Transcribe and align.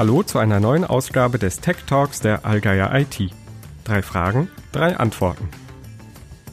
Hallo 0.00 0.22
zu 0.22 0.38
einer 0.38 0.60
neuen 0.60 0.86
Ausgabe 0.86 1.38
des 1.38 1.60
Tech 1.60 1.76
Talks 1.86 2.20
der 2.20 2.46
Allgeier 2.46 2.90
IT. 2.98 3.18
Drei 3.84 4.00
Fragen, 4.00 4.48
drei 4.72 4.96
Antworten. 4.96 5.46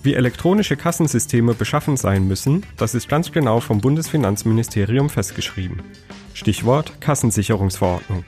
Wie 0.04 0.16
elektronische 0.16 0.76
Kassensysteme 0.76 1.54
beschaffen 1.54 1.96
sein 1.96 2.28
müssen, 2.28 2.66
das 2.76 2.94
ist 2.94 3.08
ganz 3.08 3.32
genau 3.32 3.62
vom 3.62 3.80
Bundesfinanzministerium 3.80 5.10
festgeschrieben. 5.10 5.82
Stichwort 6.34 7.00
Kassensicherungsverordnung. 7.00 8.26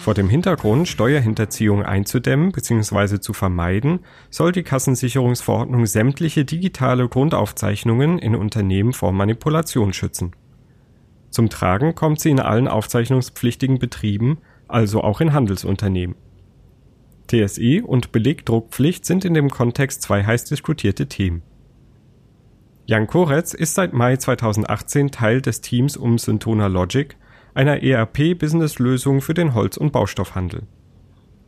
Vor 0.00 0.14
dem 0.14 0.30
Hintergrund, 0.30 0.88
Steuerhinterziehung 0.88 1.82
einzudämmen 1.82 2.52
bzw. 2.52 3.20
zu 3.20 3.34
vermeiden, 3.34 4.00
soll 4.30 4.52
die 4.52 4.62
Kassensicherungsverordnung 4.62 5.84
sämtliche 5.84 6.46
digitale 6.46 7.06
Grundaufzeichnungen 7.06 8.18
in 8.18 8.34
Unternehmen 8.34 8.94
vor 8.94 9.12
Manipulation 9.12 9.92
schützen. 9.92 10.32
Zum 11.32 11.48
Tragen 11.48 11.94
kommt 11.94 12.20
sie 12.20 12.30
in 12.30 12.40
allen 12.40 12.68
aufzeichnungspflichtigen 12.68 13.78
Betrieben, 13.78 14.38
also 14.68 15.00
auch 15.00 15.22
in 15.22 15.32
Handelsunternehmen. 15.32 16.14
TSI 17.26 17.82
und 17.84 18.12
Belegdruckpflicht 18.12 19.06
sind 19.06 19.24
in 19.24 19.32
dem 19.32 19.48
Kontext 19.48 20.02
zwei 20.02 20.22
heiß 20.22 20.44
diskutierte 20.44 21.08
Themen. 21.08 21.42
Jan 22.84 23.06
Koretz 23.06 23.54
ist 23.54 23.74
seit 23.74 23.94
Mai 23.94 24.18
2018 24.18 25.10
Teil 25.10 25.40
des 25.40 25.62
Teams 25.62 25.96
um 25.96 26.18
Syntona 26.18 26.66
Logic, 26.66 27.16
einer 27.54 27.82
ERP-Business-Lösung 27.82 29.22
für 29.22 29.34
den 29.34 29.54
Holz- 29.54 29.78
und 29.78 29.90
Baustoffhandel. 29.90 30.64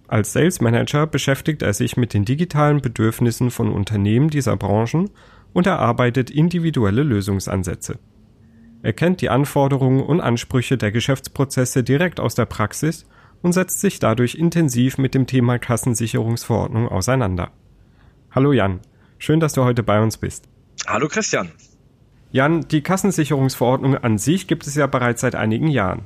Als 0.08 0.32
Sales 0.32 0.62
Manager 0.62 1.06
beschäftigt 1.06 1.60
er 1.60 1.74
sich 1.74 1.98
mit 1.98 2.14
den 2.14 2.24
digitalen 2.24 2.80
Bedürfnissen 2.80 3.50
von 3.50 3.70
Unternehmen 3.70 4.30
dieser 4.30 4.56
Branchen 4.56 5.10
und 5.52 5.66
erarbeitet 5.66 6.30
individuelle 6.30 7.02
Lösungsansätze. 7.02 7.98
Er 8.84 8.92
kennt 8.92 9.22
die 9.22 9.30
Anforderungen 9.30 10.02
und 10.02 10.20
Ansprüche 10.20 10.76
der 10.76 10.92
Geschäftsprozesse 10.92 11.82
direkt 11.82 12.20
aus 12.20 12.34
der 12.34 12.44
Praxis 12.44 13.06
und 13.40 13.54
setzt 13.54 13.80
sich 13.80 13.98
dadurch 13.98 14.34
intensiv 14.34 14.98
mit 14.98 15.14
dem 15.14 15.26
Thema 15.26 15.58
Kassensicherungsverordnung 15.58 16.88
auseinander. 16.88 17.50
Hallo 18.30 18.52
Jan, 18.52 18.80
schön, 19.16 19.40
dass 19.40 19.54
du 19.54 19.64
heute 19.64 19.82
bei 19.82 20.02
uns 20.02 20.18
bist. 20.18 20.44
Hallo 20.86 21.08
Christian. 21.08 21.50
Jan, 22.30 22.68
die 22.68 22.82
Kassensicherungsverordnung 22.82 23.96
an 23.96 24.18
sich 24.18 24.48
gibt 24.48 24.66
es 24.66 24.74
ja 24.74 24.86
bereits 24.86 25.22
seit 25.22 25.34
einigen 25.34 25.68
Jahren. 25.68 26.02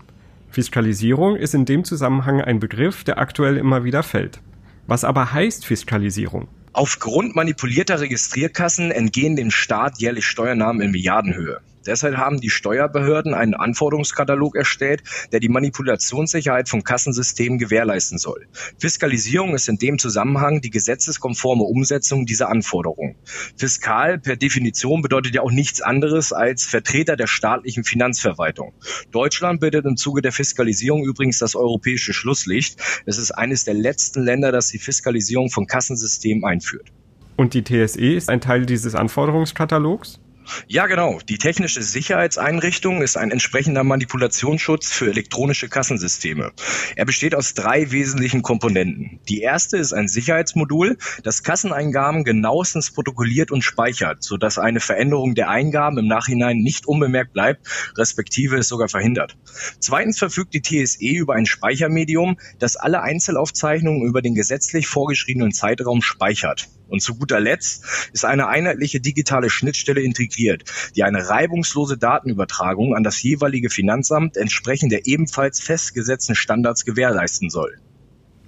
Fiskalisierung 0.48 1.35
ist 1.35 1.55
in 1.55 1.65
dem 1.65 1.83
Zusammenhang 1.83 2.41
ein 2.41 2.61
Begriff, 2.61 3.03
der 3.03 3.19
aktuell 3.19 3.57
immer 3.57 3.83
wieder 3.83 4.05
fällt. 4.05 4.41
Was 4.87 5.03
aber 5.03 5.33
heißt 5.33 5.67
Fiskalisierung? 5.67 6.47
Aufgrund 6.75 7.35
manipulierter 7.35 7.98
Registrierkassen 7.98 8.92
entgehen 8.92 9.35
dem 9.35 9.51
Staat 9.51 9.98
jährlich 9.98 10.27
Steuernahmen 10.27 10.81
in 10.81 10.92
Milliardenhöhe. 10.92 11.61
Deshalb 11.87 12.17
haben 12.17 12.41
die 12.41 12.51
Steuerbehörden 12.51 13.34
einen 13.34 13.55
Anforderungskatalog 13.55 14.57
erstellt, 14.57 15.03
der 15.33 15.41
die 15.41 15.48
Manipulationssicherheit 15.48 16.69
von 16.69 16.85
Kassensystemen 16.85 17.59
gewährleisten 17.59 18.19
soll. 18.19 18.47
Fiskalisierung 18.79 19.55
ist 19.55 19.69
in 19.69 19.79
dem 19.79 19.98
Zusammenhang 19.98 20.61
die 20.61 20.70
gesetzeskonforme 20.70 21.65
Umsetzung 21.65 22.27
dieser 22.27 22.48
Anforderungen. 22.48 23.17
Fiskal 23.57 24.19
per 24.19 24.37
Definition 24.37 25.03
bedeutet 25.03 25.35
ja 25.35 25.43
auch 25.43 25.51
nichts 25.51 25.81
anderes 25.81 26.33
als 26.33 26.65
Vertreter 26.65 27.17
der 27.17 27.27
staatlichen 27.27 27.85
Finanzverwaltung. 27.85 28.73
Deutschland 29.11 29.61
bildet 29.61 29.87
im 29.87 29.97
Zuge 29.97 30.23
der 30.23 30.33
Fiskalisierung 30.33 31.05
übrigens 31.05 31.39
das 31.39 31.55
europäische 31.55 32.13
Schlusslicht. 32.13 32.79
Es 33.07 33.19
ist 33.19 33.33
eines 33.33 33.65
der 33.65 33.75
letzten 33.75 34.23
Länder, 34.23 34.53
das 34.53 34.69
die 34.69 34.79
Fiskalisierung 34.79 35.51
von 35.51 35.67
Kassensystemen 35.67 36.45
einführt. 36.45 36.92
Und 37.37 37.55
die 37.55 37.63
TSE 37.63 38.15
ist 38.15 38.29
ein 38.29 38.41
Teil 38.41 38.67
dieses 38.67 38.95
Anforderungskatalogs? 38.95 40.19
Ja, 40.67 40.87
genau. 40.87 41.19
Die 41.29 41.39
technische 41.39 41.83
Sicherheitseinrichtung 41.83 43.03
ist 43.03 43.17
ein 43.17 43.31
entsprechender 43.31 43.85
Manipulationsschutz 43.85 44.93
für 44.93 45.11
elektronische 45.11 45.69
Kassensysteme. 45.69 46.53
Er 46.97 47.05
besteht 47.05 47.35
aus 47.35 47.55
drei 47.55 47.91
wesentlichen 47.91 48.42
Komponenten. 48.42 49.20
Die 49.29 49.41
erste 49.41 49.77
ist 49.77 49.92
ein 49.92 50.08
Sicherheitsmodul, 50.08 50.98
das 51.23 51.42
Kasseneingaben 51.42 52.25
genauestens 52.25 52.91
protokolliert 52.91 53.51
und 53.51 53.63
speichert, 53.63 54.23
sodass 54.23 54.58
eine 54.58 54.81
Veränderung 54.81 55.35
der 55.35 55.51
Eingaben 55.51 55.98
im 55.98 56.07
Nachhinein 56.07 56.58
nicht 56.58 56.87
unbemerkt 56.87 57.33
bleibt, 57.33 57.67
respektive 57.97 58.57
es 58.57 58.69
sogar 58.69 58.89
verhindert. 58.89 59.37
Zweitens 59.81 60.19
verfügt 60.19 60.55
die 60.55 60.63
TSE 60.63 61.05
über 61.05 61.35
ein 61.35 61.47
Speichermedium, 61.47 62.39
das 62.58 62.77
alle 62.77 63.03
Einzelaufzeichnungen 63.03 64.07
über 64.07 64.23
den 64.23 64.35
gesetzlich 64.35 64.87
vorgeschriebenen 64.87 65.53
Zeitraum 65.53 66.03
speichert. 66.03 66.69
Und 66.89 67.03
zu 67.03 67.15
guter 67.15 67.41
Letzt 67.41 68.11
ist 68.13 68.25
eine 68.25 68.49
einheitliche 68.49 69.01
digitale 69.01 69.51
Schnittstelle 69.51 70.01
integriert, 70.01 70.65
die 70.97 71.05
eine 71.05 71.29
reibungslose 71.29 71.99
Datenübertragung 71.99 72.95
an 72.95 73.05
das 73.05 73.23
jeweilige 73.23 73.71
Finanzamt 73.71 74.37
entsprechend 74.37 74.93
der 74.93 75.07
ebenfalls 75.07 75.61
festgesetzten 75.61 76.35
Standards 76.35 76.85
gewährleisten 76.85 77.51
soll. 77.51 77.79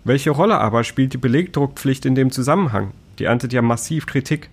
Welche 0.05 0.31
Rolle 0.31 0.59
aber 0.59 0.84
spielt 0.84 1.12
die 1.12 1.19
Belegdruckpflicht 1.19 2.06
in 2.06 2.15
dem 2.15 2.31
Zusammenhang? 2.31 2.93
Die 3.19 3.25
erntet 3.25 3.53
ja 3.53 3.61
massiv 3.61 4.06
Kritik. 4.06 4.49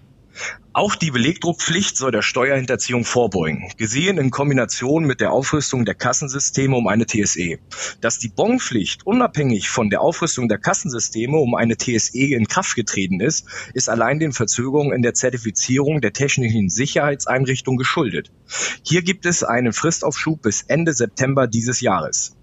Auch 0.77 0.93
die 0.93 1.09
Belegdruckpflicht 1.09 1.97
soll 1.97 2.11
der 2.11 2.21
Steuerhinterziehung 2.21 3.03
vorbeugen, 3.03 3.67
gesehen 3.77 4.19
in 4.19 4.29
Kombination 4.29 5.05
mit 5.05 5.21
der 5.21 5.31
Aufrüstung 5.31 5.85
der 5.85 5.95
Kassensysteme 5.95 6.75
um 6.75 6.87
eine 6.87 7.07
TSE. 7.07 7.57
Dass 7.99 8.19
die 8.19 8.27
Bonpflicht 8.27 9.03
unabhängig 9.03 9.69
von 9.69 9.89
der 9.89 10.01
Aufrüstung 10.01 10.47
der 10.47 10.59
Kassensysteme 10.59 11.37
um 11.37 11.55
eine 11.55 11.77
TSE 11.77 12.27
in 12.27 12.47
Kraft 12.47 12.75
getreten 12.75 13.21
ist, 13.21 13.47
ist 13.73 13.89
allein 13.89 14.19
den 14.19 14.33
Verzögerungen 14.33 14.93
in 14.93 15.01
der 15.01 15.15
Zertifizierung 15.15 15.99
der 15.99 16.13
technischen 16.13 16.69
Sicherheitseinrichtung 16.69 17.77
geschuldet. 17.77 18.29
Hier 18.83 19.01
gibt 19.01 19.25
es 19.25 19.43
einen 19.43 19.73
Fristaufschub 19.73 20.43
bis 20.43 20.61
Ende 20.61 20.93
September 20.93 21.47
dieses 21.47 21.81
Jahres. 21.81 22.36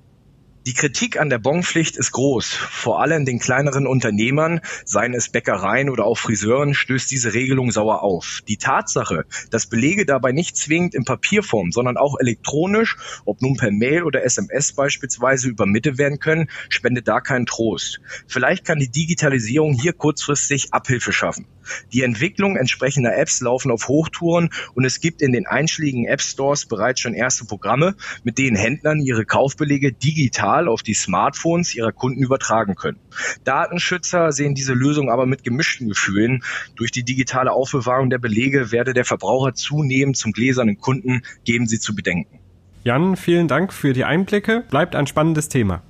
Die 0.67 0.73
Kritik 0.73 1.21
an 1.21 1.29
der 1.29 1.37
Bonpflicht 1.37 1.99
ist 1.99 2.13
groß. 2.13 2.51
Vor 2.55 3.03
allem 3.03 3.27
den 3.27 3.39
kleineren 3.39 3.87
Unternehmern, 3.87 4.63
seien 4.87 5.13
es 5.13 5.29
Bäckereien 5.29 5.91
oder 5.91 6.07
auch 6.07 6.17
Friseuren, 6.17 6.73
stößt 6.73 7.11
diese 7.11 7.35
Regelung 7.35 7.71
sauer 7.71 8.03
auf. 8.03 8.41
Die 8.49 8.57
Tatsache, 8.57 9.27
dass 9.51 9.67
Belege 9.67 10.07
dabei 10.07 10.33
nicht 10.33 10.57
zwingend 10.57 10.95
in 10.95 11.05
Papierform, 11.05 11.71
sondern 11.71 11.99
auch 11.99 12.19
elektronisch, 12.19 12.97
ob 13.27 13.43
nun 13.43 13.59
per 13.59 13.73
Mail 13.73 14.05
oder 14.05 14.25
SMS 14.25 14.73
beispielsweise 14.73 15.51
übermittelt 15.51 15.99
werden 15.99 16.19
können, 16.19 16.49
spendet 16.71 17.09
da 17.09 17.21
keinen 17.21 17.45
Trost. 17.45 18.01
Vielleicht 18.27 18.65
kann 18.65 18.79
die 18.79 18.91
Digitalisierung 18.91 19.75
hier 19.75 19.93
kurzfristig 19.93 20.73
Abhilfe 20.73 21.13
schaffen. 21.13 21.47
Die 21.93 22.03
Entwicklung 22.03 22.57
entsprechender 22.57 23.17
Apps 23.17 23.41
laufen 23.41 23.71
auf 23.71 23.89
Hochtouren 23.89 24.51
und 24.75 24.85
es 24.85 25.01
gibt 25.01 25.23
in 25.23 25.33
den 25.33 25.47
einschlägigen 25.47 26.07
App 26.07 26.21
Stores 26.21 26.67
bereits 26.67 27.01
schon 27.01 27.15
erste 27.15 27.45
Programme, 27.45 27.95
mit 28.23 28.39
denen 28.39 28.57
Händlern 28.57 29.01
ihre 29.01 29.25
Kaufbelege 29.25 29.93
digital 29.93 30.69
auf 30.69 30.83
die 30.83 30.95
Smartphones 30.95 31.75
ihrer 31.75 31.93
Kunden 31.93 32.23
übertragen 32.23 32.75
können. 32.75 32.99
Datenschützer 33.45 34.33
sehen 34.33 34.55
diese 34.55 34.75
Lösung 34.75 35.11
aber 35.11 35.27
mit 35.27 35.45
gemischten 35.45 35.89
Gefühlen. 35.89 36.43
Durch 36.77 36.91
die 36.91 37.05
digitale 37.05 37.53
Aufbewahrung 37.53 38.11
der 38.11 38.19
Belege 38.19 38.73
werde 38.73 38.95
der 38.95 39.05
Verbraucher 39.05 39.55
zunehmend 39.55 40.17
zum 40.17 40.33
gläsernen 40.33 40.79
Kunden, 40.79 41.23
geben 41.45 41.67
Sie 41.67 41.79
zu 41.79 41.95
bedenken. 41.95 42.39
Jan, 42.85 43.17
vielen 43.17 43.49
Dank 43.49 43.73
für 43.73 43.95
die 43.95 44.05
Einblicke. 44.05 44.65
Bleibt 44.69 44.95
ein 44.95 45.07
spannendes 45.07 45.49
Thema. 45.49 45.83